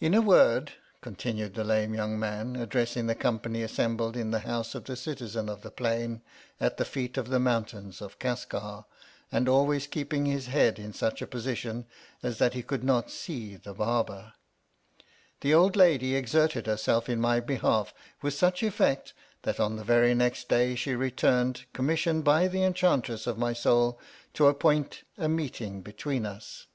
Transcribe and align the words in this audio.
In 0.00 0.14
a 0.14 0.22
word 0.22 0.72
(continued 1.02 1.52
the 1.52 1.62
Lame 1.62 1.92
young 1.92 2.18
man, 2.18 2.56
addressing 2.56 3.06
the 3.06 3.14
company 3.14 3.62
assembled 3.62 4.16
in 4.16 4.30
the 4.30 4.38
house 4.48 4.74
of 4.74 4.84
the 4.84 4.96
citizen 4.96 5.50
of 5.50 5.60
the 5.60 5.70
plain 5.70 6.22
at 6.58 6.78
the 6.78 6.86
feet 6.86 7.18
of 7.18 7.28
the 7.28 7.38
mountains 7.38 8.00
of 8.00 8.18
Casgar, 8.18 8.86
and 9.30 9.50
always 9.50 9.86
keep 9.86 10.14
ing 10.14 10.24
his 10.24 10.46
head 10.46 10.78
in 10.78 10.94
such 10.94 11.20
a 11.20 11.26
position 11.26 11.84
as 12.22 12.38
that 12.38 12.54
he 12.54 12.62
could 12.62 12.82
not 12.82 13.10
see 13.10 13.56
the 13.56 13.74
Barber), 13.74 14.32
the 15.42 15.52
old 15.52 15.76
lady 15.76 16.16
ex 16.16 16.32
erted 16.32 16.64
herself 16.64 17.10
in 17.10 17.20
my 17.20 17.38
behalf 17.38 17.92
with 18.22 18.32
such 18.32 18.62
effect, 18.62 19.12
that 19.42 19.60
on 19.60 19.76
the 19.76 19.84
very 19.84 20.14
next 20.14 20.48
day 20.48 20.74
she 20.74 20.94
returned, 20.94 21.66
com 21.74 21.84
missioned 21.88 22.24
by 22.24 22.48
the 22.48 22.62
enchantress 22.64 23.26
of 23.26 23.36
my 23.36 23.52
soul 23.52 24.00
to 24.32 24.46
appoint 24.46 25.02
a 25.18 25.28
meeting 25.28 25.82
between 25.82 26.24
us. 26.24 26.68